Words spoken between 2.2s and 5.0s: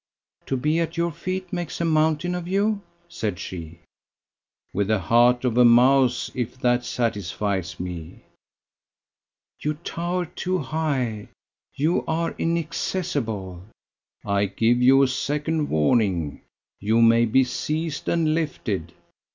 of you?" said she. "With the